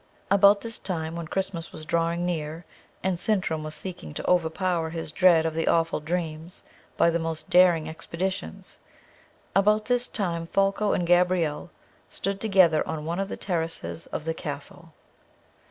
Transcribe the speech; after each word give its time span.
About 0.31 0.61
this 0.61 0.79
time, 0.79 1.15
when 1.15 1.27
Christmas 1.27 1.71
was 1.71 1.85
drawing 1.85 2.25
near, 2.25 2.65
and 3.03 3.19
Sintram 3.19 3.61
was 3.63 3.75
seeking 3.75 4.15
to 4.15 4.27
overpower 4.27 4.89
his 4.89 5.11
dread 5.11 5.45
of 5.45 5.53
the 5.53 5.67
awful 5.67 5.99
dreams 5.99 6.63
by 6.97 7.11
the 7.11 7.19
most 7.19 7.51
daring 7.51 7.87
expeditions, 7.87 8.79
about 9.55 9.85
this 9.85 10.07
time, 10.07 10.47
Folko 10.47 10.93
and 10.93 11.05
Gabrielle 11.05 11.69
stood 12.09 12.41
together 12.41 12.81
on 12.87 13.05
one 13.05 13.19
of 13.19 13.29
the 13.29 13.37
terraces 13.37 14.07
of 14.07 14.25
the 14.25 14.33
castle. 14.33 14.91